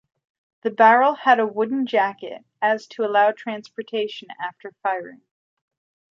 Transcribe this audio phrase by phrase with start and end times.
[0.63, 5.21] The barrel had a wooden jacket as to allow transportation after firing.